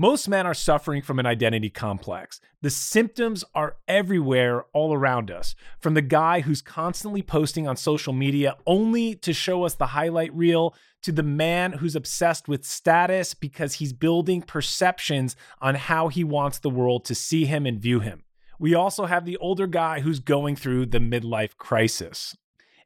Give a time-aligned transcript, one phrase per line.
[0.00, 2.40] Most men are suffering from an identity complex.
[2.62, 8.14] The symptoms are everywhere all around us, from the guy who's constantly posting on social
[8.14, 13.34] media only to show us the highlight reel, to the man who's obsessed with status
[13.34, 18.00] because he's building perceptions on how he wants the world to see him and view
[18.00, 18.22] him.
[18.58, 22.34] We also have the older guy who's going through the midlife crisis.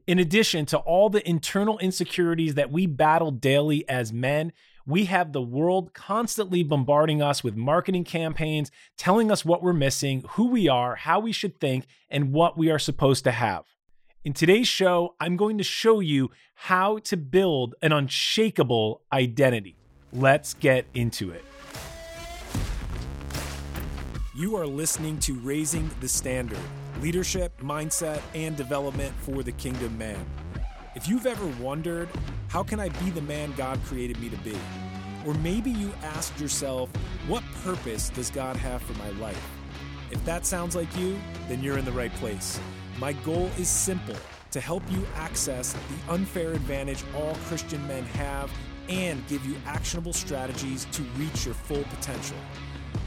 [0.05, 4.53] In addition to all the internal insecurities that we battle daily as men,
[4.87, 10.25] we have the world constantly bombarding us with marketing campaigns, telling us what we're missing,
[10.31, 13.65] who we are, how we should think, and what we are supposed to have.
[14.25, 19.77] In today's show, I'm going to show you how to build an unshakable identity.
[20.13, 21.45] Let's get into it.
[24.37, 26.59] You are listening to Raising the Standard
[27.01, 30.25] leadership, mindset, and development for the kingdom man.
[30.97, 32.09] If you've ever wondered,
[32.47, 34.57] how can I be the man God created me to be?
[35.27, 36.89] Or maybe you asked yourself,
[37.27, 39.51] what purpose does God have for my life?
[40.13, 42.61] If that sounds like you, then you're in the right place.
[43.01, 44.15] My goal is simple
[44.53, 48.49] to help you access the unfair advantage all Christian men have
[48.89, 52.37] and give you actionable strategies to reach your full potential.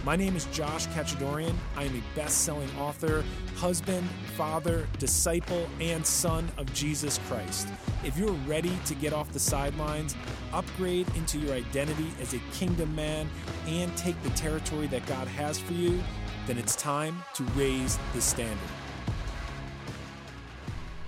[0.03, 1.53] My name is Josh Kachadorian.
[1.75, 3.23] I am a best selling author,
[3.55, 7.67] husband, father, disciple, and son of Jesus Christ.
[8.05, 10.15] If you're ready to get off the sidelines,
[10.53, 13.29] upgrade into your identity as a kingdom man,
[13.67, 16.01] and take the territory that God has for you,
[16.45, 18.86] then it's time to raise the standard.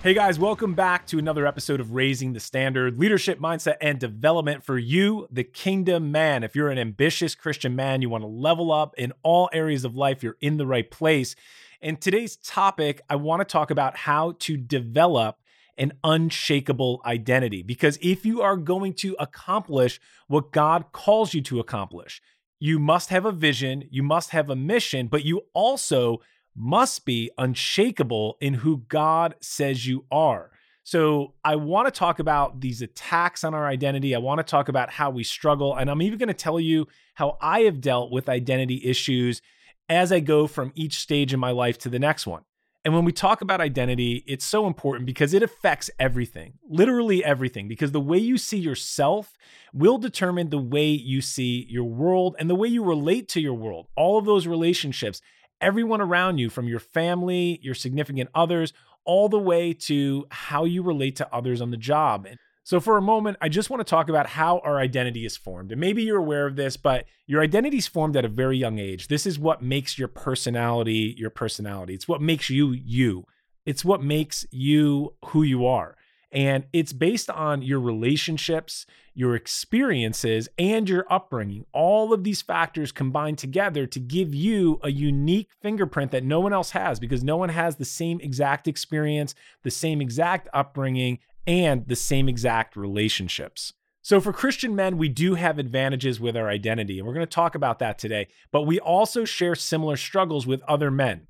[0.02, 4.64] Hey guys, welcome back to another episode of Raising the Standard Leadership, Mindset, and Development
[4.64, 6.42] for you, the Kingdom Man.
[6.42, 9.94] If you're an ambitious Christian man, you want to level up in all areas of
[9.94, 11.36] life, you're in the right place.
[11.82, 15.36] In today's topic, I want to talk about how to develop
[15.76, 17.62] an unshakable identity.
[17.62, 22.22] Because if you are going to accomplish what God calls you to accomplish,
[22.58, 26.22] you must have a vision, you must have a mission, but you also
[26.56, 30.50] must be unshakable in who God says you are.
[30.82, 34.14] So, I want to talk about these attacks on our identity.
[34.14, 35.76] I want to talk about how we struggle.
[35.76, 39.42] And I'm even going to tell you how I have dealt with identity issues
[39.88, 42.42] as I go from each stage in my life to the next one.
[42.84, 47.68] And when we talk about identity, it's so important because it affects everything, literally everything,
[47.68, 49.36] because the way you see yourself
[49.74, 53.52] will determine the way you see your world and the way you relate to your
[53.52, 53.88] world.
[53.96, 55.20] All of those relationships
[55.60, 58.72] everyone around you, from your family, your significant others,
[59.04, 62.26] all the way to how you relate to others on the job.
[62.62, 65.72] So, for a moment, I just want to talk about how our identity is formed.
[65.72, 68.78] And maybe you're aware of this, but your identity is formed at a very young
[68.78, 69.08] age.
[69.08, 71.94] This is what makes your personality your personality.
[71.94, 73.24] It's what makes you you.
[73.66, 75.96] It's what makes you who you are.
[76.32, 81.66] And it's based on your relationships, your experiences, and your upbringing.
[81.72, 86.52] All of these factors combine together to give you a unique fingerprint that no one
[86.52, 91.88] else has because no one has the same exact experience, the same exact upbringing, and
[91.88, 93.72] the same exact relationships.
[94.02, 97.30] So, for Christian men, we do have advantages with our identity, and we're going to
[97.30, 98.28] talk about that today.
[98.50, 101.26] But we also share similar struggles with other men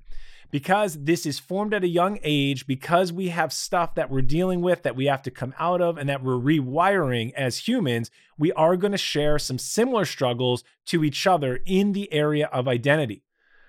[0.51, 4.61] because this is formed at a young age, because we have stuff that we're dealing
[4.61, 8.51] with that we have to come out of and that we're rewiring as humans, we
[8.53, 13.23] are going to share some similar struggles to each other in the area of identity.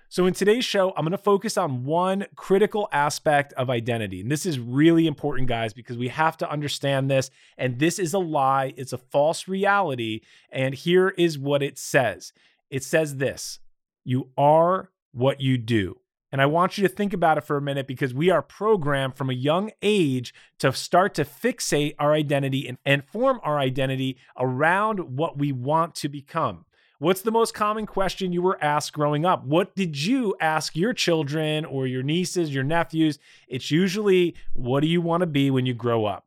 [0.09, 4.21] So, in today's show, I'm going to focus on one critical aspect of identity.
[4.21, 7.31] And this is really important, guys, because we have to understand this.
[7.57, 10.21] And this is a lie, it's a false reality.
[10.51, 12.31] And here is what it says
[12.69, 13.57] it says this
[14.03, 15.97] You are what you do.
[16.33, 19.15] And I want you to think about it for a minute because we are programmed
[19.15, 24.17] from a young age to start to fixate our identity and, and form our identity
[24.35, 26.65] around what we want to become.
[26.97, 29.45] What's the most common question you were asked growing up?
[29.45, 33.19] What did you ask your children or your nieces, your nephews?
[33.47, 36.25] It's usually, what do you want to be when you grow up?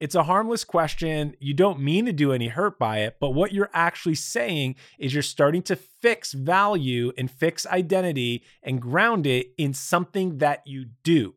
[0.00, 1.34] It's a harmless question.
[1.40, 5.12] You don't mean to do any hurt by it, but what you're actually saying is
[5.12, 10.86] you're starting to fix value and fix identity and ground it in something that you
[11.02, 11.34] do.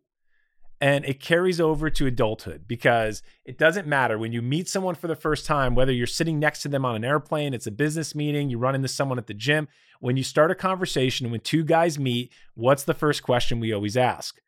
[0.79, 5.07] And it carries over to adulthood because it doesn't matter when you meet someone for
[5.07, 8.15] the first time, whether you're sitting next to them on an airplane, it's a business
[8.15, 9.67] meeting, you run into someone at the gym.
[9.99, 13.97] When you start a conversation, when two guys meet, what's the first question we always
[13.97, 14.39] ask?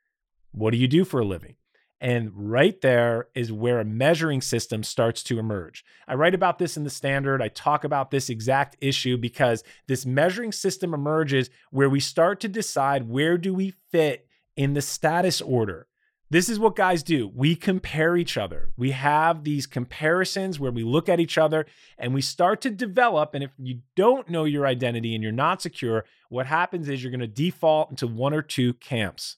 [0.52, 1.56] What do you do for a living?
[2.04, 5.86] And right there is where a measuring system starts to emerge.
[6.06, 7.42] I write about this in the standard.
[7.42, 12.50] I talk about this exact issue because this measuring system emerges where we start to
[12.50, 14.28] decide where do we fit
[14.58, 15.88] in the status order.
[16.30, 17.32] This is what guys do.
[17.34, 18.74] We compare each other.
[18.76, 21.66] We have these comparisons where we look at each other
[21.98, 23.34] and we start to develop.
[23.34, 27.12] And if you don't know your identity and you're not secure, what happens is you're
[27.12, 29.38] going to default into one or two camps.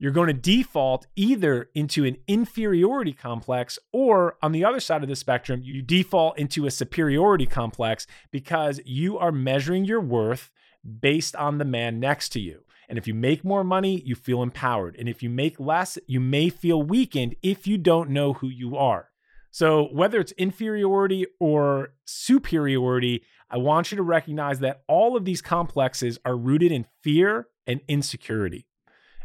[0.00, 5.08] You're going to default either into an inferiority complex or on the other side of
[5.08, 10.50] the spectrum, you default into a superiority complex because you are measuring your worth
[11.00, 12.62] based on the man next to you.
[12.88, 14.96] And if you make more money, you feel empowered.
[14.98, 18.76] And if you make less, you may feel weakened if you don't know who you
[18.76, 19.10] are.
[19.50, 25.42] So, whether it's inferiority or superiority, I want you to recognize that all of these
[25.42, 28.66] complexes are rooted in fear and insecurity.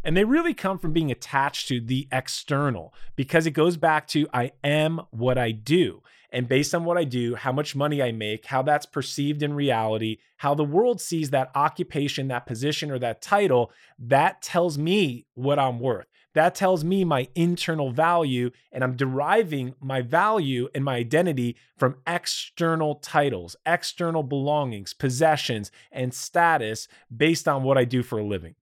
[0.03, 4.27] And they really come from being attached to the external because it goes back to
[4.33, 6.01] I am what I do.
[6.29, 9.53] And based on what I do, how much money I make, how that's perceived in
[9.53, 15.27] reality, how the world sees that occupation, that position, or that title, that tells me
[15.35, 16.07] what I'm worth.
[16.33, 21.97] That tells me my internal value, and I'm deriving my value and my identity from
[22.07, 28.55] external titles, external belongings, possessions, and status based on what I do for a living.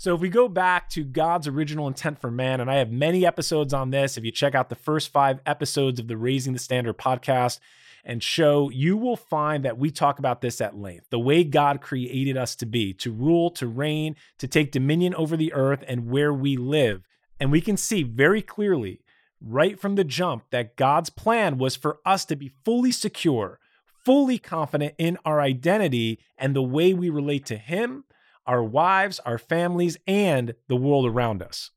[0.00, 3.26] So if we go back to God's original intent for man, and I have many
[3.26, 6.60] episodes on this, if you check out the first five episodes of the Raising the
[6.60, 7.58] Standard podcast
[8.04, 11.10] and show, you will find that we talk about this at length.
[11.10, 15.36] The way God created us to be, to rule, to reign, to take dominion over
[15.36, 17.02] the earth and where we live.
[17.40, 19.00] And we can see very clearly
[19.40, 23.58] right from the jump that God's plan was for us to be fully secure,
[24.04, 28.04] fully confident in our identity and the way we relate to Him
[28.48, 31.70] our wives, our families, and the world around us.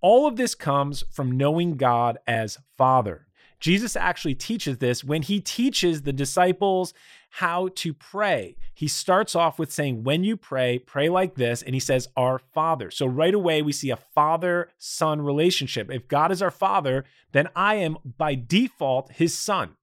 [0.00, 3.26] All of this comes from knowing God as Father.
[3.58, 6.94] Jesus actually teaches this when he teaches the disciples
[7.30, 8.56] how to pray.
[8.74, 11.62] He starts off with saying, When you pray, pray like this.
[11.62, 12.90] And he says, Our Father.
[12.90, 15.90] So right away, we see a father son relationship.
[15.90, 19.76] If God is our Father, then I am by default his son.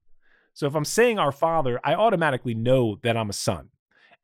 [0.53, 3.69] So if I'm saying our Father, I automatically know that I'm a son.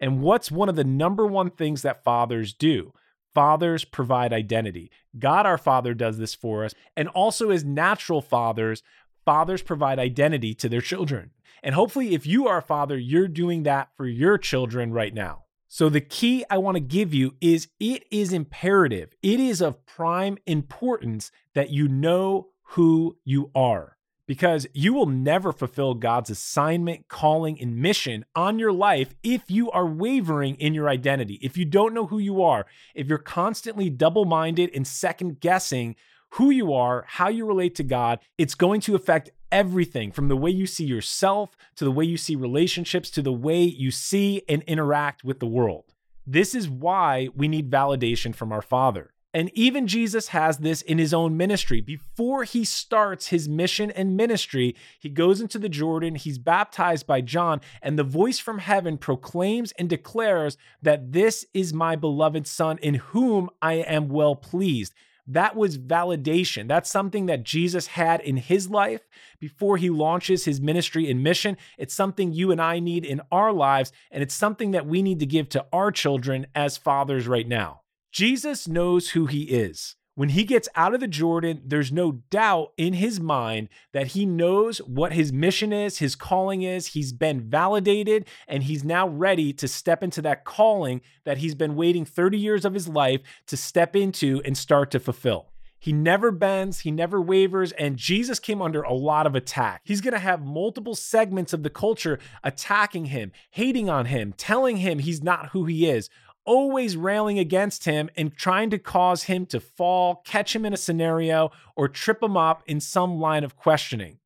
[0.04, 2.92] And what's one of the number one things that fathers do?
[3.34, 4.92] Fathers provide identity.
[5.18, 6.74] God our Father does this for us.
[6.98, 8.84] And also, as natural fathers,
[9.24, 11.32] fathers provide identity to their children.
[11.64, 15.46] And hopefully, if you are a father, you're doing that for your children right now.
[15.70, 19.86] So, the key I want to give you is it is imperative, it is of
[19.86, 23.96] prime importance that you know who you are
[24.28, 29.70] because you will never fulfill God's assignment, calling, and mission on your life if you
[29.72, 31.40] are wavering in your identity.
[31.42, 32.66] If you don't know who you are,
[32.96, 35.96] if you're constantly double minded and second guessing
[36.32, 40.38] who you are, how you relate to God, it's going to affect everything from the
[40.38, 44.42] way you see yourself to the way you see relationships to the way you see
[44.50, 45.94] and interact with the world.
[46.26, 49.13] This is why we need validation from our Father.
[49.34, 51.82] And even Jesus has this in his own ministry.
[51.82, 57.22] Before he starts his mission and ministry, he goes into the Jordan, he's baptized by
[57.22, 62.78] John, and the voice from heaven proclaims and declares that this is my beloved Son
[62.78, 64.94] in whom I am well pleased.
[65.26, 66.68] That was validation.
[66.68, 69.02] That's something that Jesus had in his life
[69.40, 71.58] before he launches his ministry and mission.
[71.78, 75.20] It's something you and I need in our lives, and it's something that we need
[75.20, 77.83] to give to our children as fathers right now.
[78.14, 79.96] Jesus knows who he is.
[80.14, 84.24] When he gets out of the Jordan, there's no doubt in his mind that he
[84.24, 86.90] knows what his mission is, his calling is.
[86.90, 91.76] He's been validated and he's now ready to step into that calling that he's been
[91.76, 95.48] waiting 30 years of his life to step into and start to fulfill.
[95.80, 99.82] He never bends, he never wavers, and Jesus came under a lot of attack.
[99.84, 105.00] He's gonna have multiple segments of the culture attacking him, hating on him, telling him
[105.00, 106.10] he's not who he is
[106.46, 110.78] always railing against him and trying to cause him to fall, catch him in a
[110.78, 114.20] scenario, or trip him up in some line of questioning.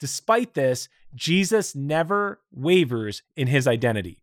[0.00, 4.20] Despite this, Jesus never wavers in his identity.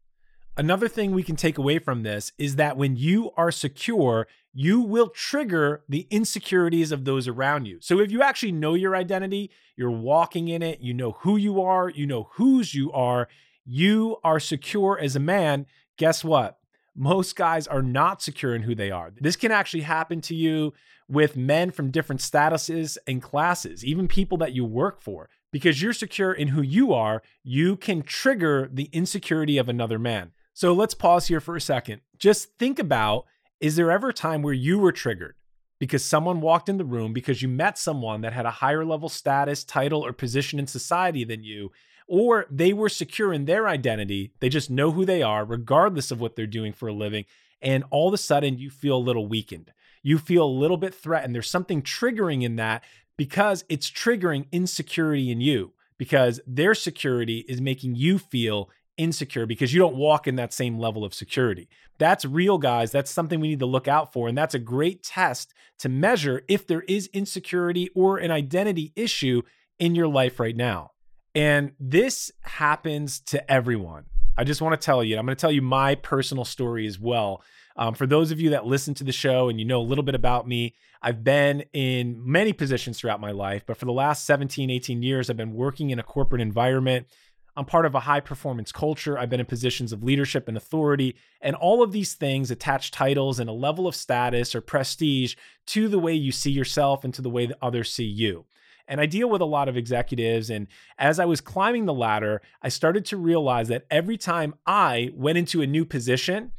[0.58, 4.82] Another thing we can take away from this is that when you are secure, you
[4.82, 7.78] will trigger the insecurities of those around you.
[7.80, 11.62] So if you actually know your identity, you're walking in it, you know who you
[11.62, 13.30] are, you know whose you are,
[13.66, 15.66] you are secure as a man,
[15.98, 16.60] guess what?
[16.96, 19.12] Most guys are not secure in who they are.
[19.20, 20.74] This can actually happen to you
[21.08, 25.30] with men from different statuses and classes, even people that you work for.
[25.52, 30.32] Because you're secure in who you are, you can trigger the insecurity of another man.
[30.54, 32.02] So let's pause here for a second.
[32.18, 33.26] Just think about
[33.60, 35.36] is there ever a time where you were triggered
[35.80, 39.10] because someone walked in the room because you met someone that had a higher level
[39.10, 41.72] status, title, or position in society than you,
[42.12, 44.34] or they were secure in their identity.
[44.42, 47.24] They just know who they are, regardless of what they're doing for a living.
[47.62, 49.72] And all of a sudden, you feel a little weakened.
[50.04, 51.34] you feel a little bit threatened.
[51.34, 52.84] There's something triggering in that
[53.18, 59.74] because it's triggering insecurity in you because their security is making you feel insecure because
[59.74, 61.70] you don't walk in that same level of security.
[61.98, 62.92] That's real, guys.
[62.92, 64.28] That's something we need to look out for.
[64.28, 69.44] And that's a great test to measure if there is insecurity or an identity issue
[69.80, 70.92] in your life right now.
[71.34, 74.06] And this happens to everyone.
[74.38, 77.00] I just want to tell you, I'm going to tell you my personal story as
[77.00, 77.42] well.
[77.76, 80.04] Um, for those of you that listen to the show and you know a little
[80.04, 84.26] bit about me, I've been in many positions throughout my life, but for the last
[84.26, 87.08] 17, 18 years, I've been working in a corporate environment.
[87.56, 89.18] I'm part of a high performance culture.
[89.18, 93.40] I've been in positions of leadership and authority, and all of these things attach titles
[93.40, 95.36] and a level of status or prestige
[95.68, 98.46] to the way you see yourself and to the way that others see you.
[98.92, 100.50] And I deal with a lot of executives.
[100.50, 100.68] And
[101.00, 105.38] as I was climbing the ladder, I started to realize that every time I went
[105.38, 106.52] into a new position,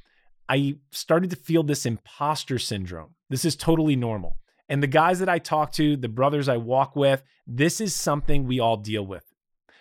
[0.49, 3.17] I started to feel this imposter syndrome.
[3.29, 4.39] This is totally normal.
[4.67, 8.47] And the guys that I talk to, the brothers I walk with, this is something
[8.47, 9.25] we all deal with.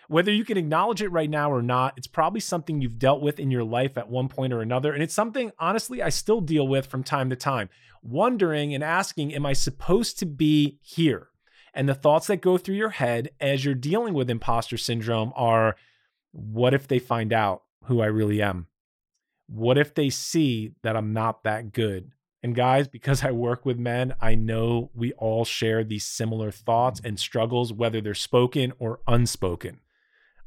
[0.10, 3.39] Whether you can acknowledge it right now or not, it's probably something you've dealt with
[3.39, 4.91] in your life at one point or another.
[4.91, 7.70] And it's something, honestly, I still deal with from time to time,
[8.03, 11.29] wondering and asking, Am I supposed to be here?
[11.74, 15.75] And the thoughts that go through your head as you're dealing with imposter syndrome are
[16.32, 18.68] what if they find out who I really am?
[19.48, 22.12] What if they see that I'm not that good?
[22.44, 27.00] And guys, because I work with men, I know we all share these similar thoughts
[27.04, 29.80] and struggles, whether they're spoken or unspoken.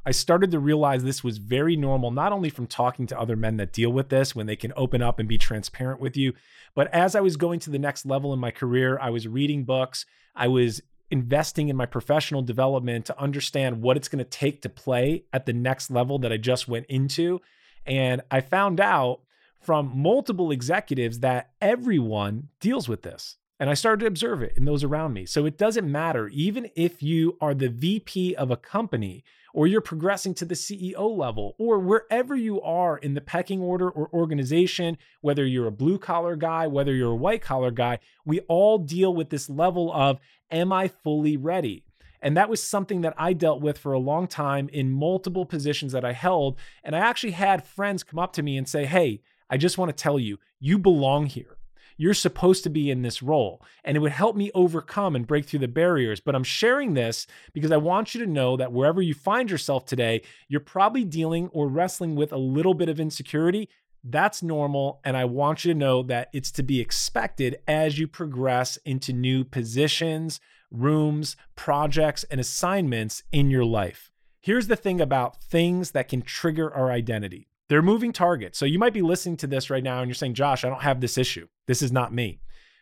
[0.07, 3.57] I started to realize this was very normal, not only from talking to other men
[3.57, 6.35] that deal with this when they can open up and be transparent with you,
[6.75, 9.65] but as I was going to the next level in my career, I was reading
[9.65, 10.05] books,
[10.35, 14.69] I was investing in my professional development to understand what it's going to take to
[14.69, 17.41] play at the next level that I just went into.
[17.87, 19.21] And I found out
[19.61, 23.37] from multiple executives that everyone deals with this.
[23.61, 25.27] And I started to observe it in those around me.
[25.27, 29.81] So it doesn't matter, even if you are the VP of a company or you're
[29.81, 34.99] progressing to the CEO level or wherever you are in the pecking order or organization,
[35.21, 39.15] whether you're a blue collar guy, whether you're a white collar guy, we all deal
[39.15, 40.19] with this level of,
[40.51, 41.85] am I fully ready?
[42.21, 45.93] And that was something that I dealt with for a long time in multiple positions
[45.93, 46.59] that I held.
[46.83, 49.21] And I actually had friends come up to me and say, Hey,
[49.51, 51.54] I just want to tell you, you belong here.
[51.97, 53.63] You're supposed to be in this role.
[53.85, 56.21] And it would help me overcome and break through the barriers.
[56.21, 59.85] But I'm sharing this because I want you to know that wherever you find yourself
[59.85, 63.69] today, you're probably dealing or wrestling with a little bit of insecurity.
[64.03, 65.01] That's normal.
[65.05, 69.13] And I want you to know that it's to be expected as you progress into
[69.13, 74.11] new positions, rooms, projects, and assignments in your life.
[74.41, 78.59] Here's the thing about things that can trigger our identity they're moving targets.
[78.59, 80.83] So you might be listening to this right now and you're saying, Josh, I don't
[80.83, 81.49] have this issue.
[81.67, 82.41] This is not me.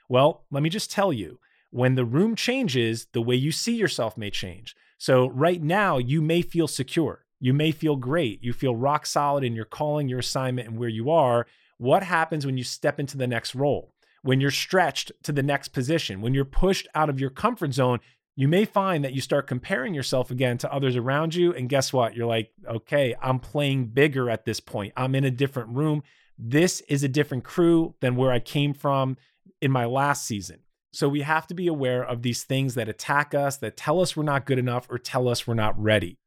[0.08, 1.38] Well, let me just tell you
[1.70, 4.76] when the room changes, the way you see yourself may change.
[4.98, 7.24] So right now, you may feel secure.
[7.40, 8.42] You may feel great.
[8.42, 11.46] You feel rock solid in your calling, your assignment, and where you are.
[11.78, 13.92] What happens when you step into the next role?
[14.22, 17.98] when you're stretched to the next position, when you're pushed out of your comfort zone,
[18.34, 21.52] you may find that you start comparing yourself again to others around you.
[21.52, 22.16] And guess what?
[22.16, 24.94] You're like, okay, I'm playing bigger at this point.
[24.96, 26.02] I'm in a different room.
[26.38, 29.16] This is a different crew than where I came from
[29.60, 30.60] in my last season.
[30.92, 34.16] So we have to be aware of these things that attack us, that tell us
[34.16, 36.18] we're not good enough or tell us we're not ready.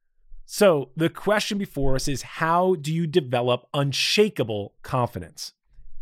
[0.45, 5.53] So the question before us is how do you develop unshakable confidence?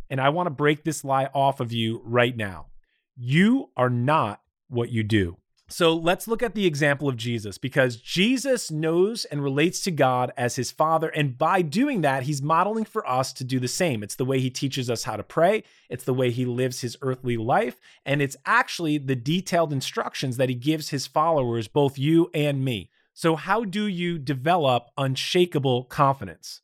[0.09, 2.67] And I want to break this lie off of you right now.
[3.15, 5.37] You are not what you do.
[5.69, 10.31] So let's look at the example of Jesus because Jesus knows and relates to God
[10.37, 11.09] as his Father.
[11.09, 14.03] And by doing that, he's modeling for us to do the same.
[14.03, 16.97] It's the way he teaches us how to pray, it's the way he lives his
[17.01, 22.29] earthly life, and it's actually the detailed instructions that he gives his followers, both you
[22.33, 22.89] and me.
[23.13, 26.61] So, how do you develop unshakable confidence?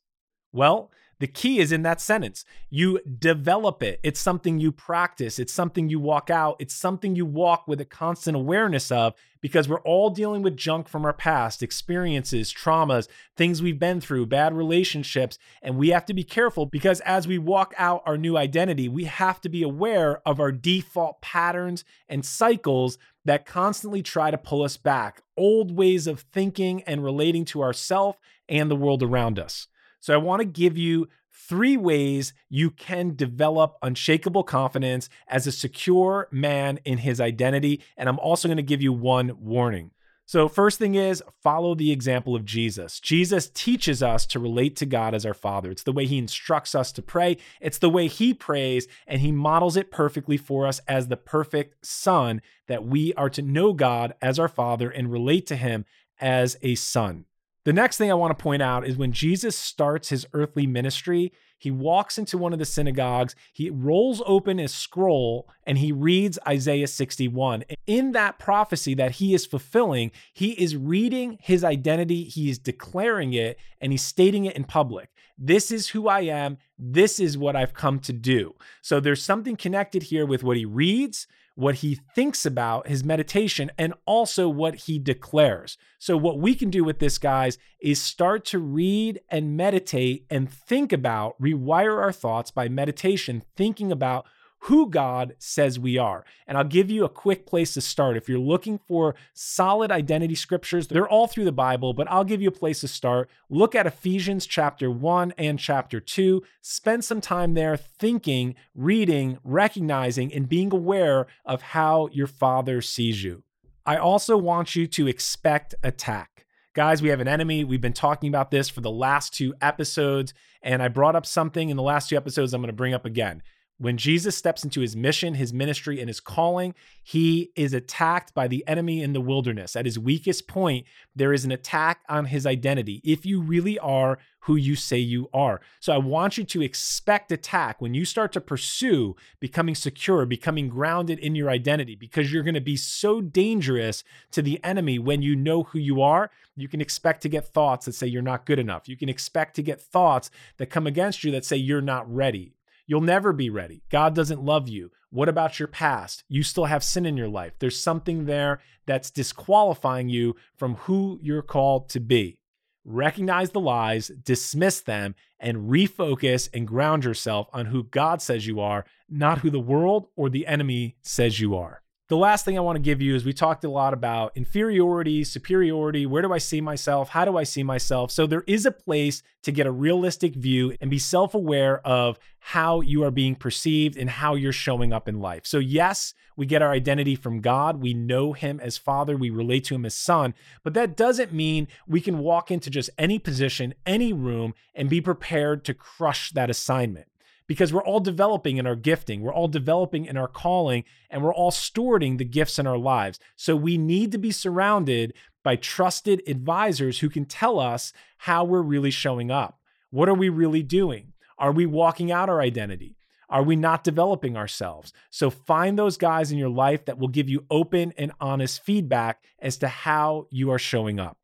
[0.52, 0.90] Well,
[1.20, 2.44] the key is in that sentence.
[2.70, 4.00] You develop it.
[4.02, 5.38] It's something you practice.
[5.38, 6.56] It's something you walk out.
[6.58, 10.88] It's something you walk with a constant awareness of because we're all dealing with junk
[10.88, 15.38] from our past, experiences, traumas, things we've been through, bad relationships.
[15.60, 19.04] And we have to be careful because as we walk out our new identity, we
[19.04, 22.96] have to be aware of our default patterns and cycles
[23.26, 28.18] that constantly try to pull us back, old ways of thinking and relating to ourself
[28.48, 29.68] and the world around us.
[30.00, 35.52] So I want to give you three ways you can develop unshakable confidence as a
[35.52, 37.82] secure man in his identity.
[37.96, 39.92] And I'm also going to give you one warning.
[40.30, 43.00] So, first thing is follow the example of Jesus.
[43.00, 45.72] Jesus teaches us to relate to God as our Father.
[45.72, 49.32] It's the way He instructs us to pray, it's the way He prays, and He
[49.32, 54.14] models it perfectly for us as the perfect Son that we are to know God
[54.22, 55.84] as our Father and relate to Him
[56.20, 57.24] as a Son.
[57.64, 61.30] The next thing I want to point out is when Jesus starts his earthly ministry,
[61.58, 66.38] he walks into one of the synagogues, he rolls open his scroll, and he reads
[66.48, 67.64] Isaiah 61.
[67.86, 73.34] In that prophecy that he is fulfilling, he is reading his identity, he is declaring
[73.34, 75.10] it, and he's stating it in public.
[75.36, 76.56] This is who I am.
[76.78, 78.54] This is what I've come to do.
[78.80, 83.70] So there's something connected here with what he reads, what he thinks about, his meditation,
[83.76, 85.76] and also what he declares.
[85.98, 90.50] So, what we can do with this, guys, is start to read and meditate and
[90.50, 94.26] think about, rewire our thoughts by meditation, thinking about
[94.64, 96.24] who God says we are.
[96.46, 98.16] And I'll give you a quick place to start.
[98.16, 102.42] If you're looking for solid identity scriptures, they're all through the Bible, but I'll give
[102.42, 103.30] you a place to start.
[103.48, 106.42] Look at Ephesians chapter 1 and chapter 2.
[106.60, 113.24] Spend some time there thinking, reading, recognizing, and being aware of how your Father sees
[113.24, 113.42] you.
[113.86, 116.44] I also want you to expect attack.
[116.74, 117.64] Guys, we have an enemy.
[117.64, 121.70] We've been talking about this for the last two episodes, and I brought up something
[121.70, 123.42] in the last two episodes I'm going to bring up again.
[123.80, 128.46] When Jesus steps into his mission, his ministry, and his calling, he is attacked by
[128.46, 129.74] the enemy in the wilderness.
[129.74, 130.84] At his weakest point,
[131.16, 133.00] there is an attack on his identity.
[133.02, 135.62] If you really are who you say you are.
[135.80, 140.68] So I want you to expect attack when you start to pursue becoming secure, becoming
[140.68, 145.22] grounded in your identity, because you're going to be so dangerous to the enemy when
[145.22, 146.30] you know who you are.
[146.54, 148.90] You can expect to get thoughts that say you're not good enough.
[148.90, 152.52] You can expect to get thoughts that come against you that say you're not ready.
[152.90, 153.84] You'll never be ready.
[153.88, 154.90] God doesn't love you.
[155.10, 156.24] What about your past?
[156.28, 157.52] You still have sin in your life.
[157.60, 162.40] There's something there that's disqualifying you from who you're called to be.
[162.84, 168.58] Recognize the lies, dismiss them, and refocus and ground yourself on who God says you
[168.58, 171.82] are, not who the world or the enemy says you are.
[172.10, 175.22] The last thing I want to give you is we talked a lot about inferiority,
[175.22, 176.06] superiority.
[176.06, 177.10] Where do I see myself?
[177.10, 178.10] How do I see myself?
[178.10, 182.18] So there is a place to get a realistic view and be self aware of
[182.40, 185.46] how you are being perceived and how you're showing up in life.
[185.46, 187.80] So, yes, we get our identity from God.
[187.80, 189.16] We know Him as Father.
[189.16, 190.34] We relate to Him as Son.
[190.64, 195.00] But that doesn't mean we can walk into just any position, any room, and be
[195.00, 197.06] prepared to crush that assignment
[197.50, 201.34] because we're all developing in our gifting, we're all developing in our calling, and we're
[201.34, 203.18] all stewarding the gifts in our lives.
[203.34, 208.62] So we need to be surrounded by trusted advisors who can tell us how we're
[208.62, 209.58] really showing up.
[209.90, 211.12] What are we really doing?
[211.38, 212.94] Are we walking out our identity?
[213.28, 214.92] Are we not developing ourselves?
[215.10, 219.24] So find those guys in your life that will give you open and honest feedback
[219.40, 221.18] as to how you are showing up.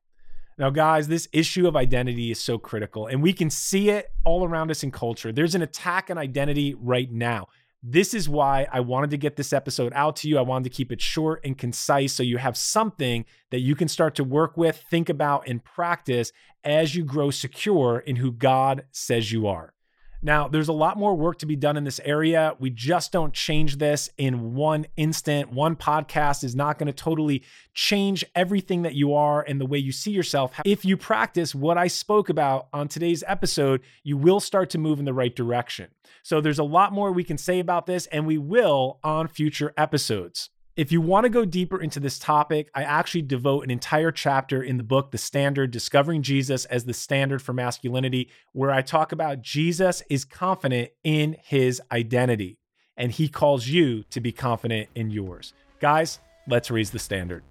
[0.59, 4.42] Now, guys, this issue of identity is so critical, and we can see it all
[4.42, 5.31] around us in culture.
[5.31, 7.49] There's an attack on identity right now.
[7.83, 10.38] This is why I wanted to get this episode out to you.
[10.38, 13.87] I wanted to keep it short and concise so you have something that you can
[13.87, 16.33] start to work with, think about, and practice
[16.64, 19.75] as you grow secure in who God says you are.
[20.23, 22.55] Now, there's a lot more work to be done in this area.
[22.59, 25.53] We just don't change this in one instant.
[25.53, 27.43] One podcast is not going to totally
[27.75, 30.59] change everything that you are and the way you see yourself.
[30.65, 34.99] If you practice what I spoke about on today's episode, you will start to move
[34.99, 35.89] in the right direction.
[36.23, 39.73] So, there's a lot more we can say about this, and we will on future
[39.77, 40.51] episodes.
[40.77, 44.62] If you want to go deeper into this topic, I actually devote an entire chapter
[44.62, 49.11] in the book, The Standard Discovering Jesus as the Standard for Masculinity, where I talk
[49.11, 52.59] about Jesus is confident in his identity,
[52.95, 55.55] and he calls you to be confident in yours.
[55.81, 57.43] Guys, let's raise the standard.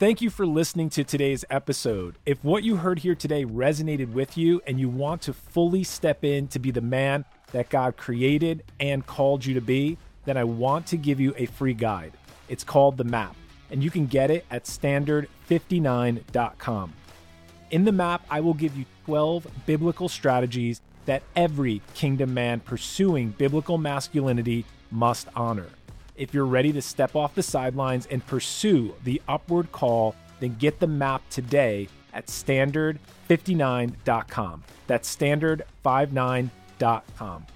[0.00, 2.18] Thank you for listening to today's episode.
[2.26, 6.24] If what you heard here today resonated with you and you want to fully step
[6.24, 10.42] in to be the man that God created and called you to be, then I
[10.42, 12.14] want to give you a free guide.
[12.48, 13.36] It's called The Map,
[13.70, 16.94] and you can get it at standard59.com.
[17.70, 23.30] In the map, I will give you 12 biblical strategies that every kingdom man pursuing
[23.30, 25.68] biblical masculinity must honor.
[26.16, 30.80] If you're ready to step off the sidelines and pursue the upward call, then get
[30.80, 34.64] the map today at standard59.com.
[34.86, 37.46] That's standard59.com.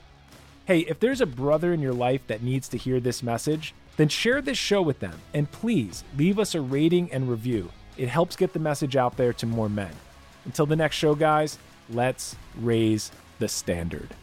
[0.64, 4.08] Hey, if there's a brother in your life that needs to hear this message, then
[4.08, 7.70] share this show with them and please leave us a rating and review.
[7.96, 9.92] It helps get the message out there to more men.
[10.44, 11.58] Until the next show, guys,
[11.90, 14.14] let's raise the standard.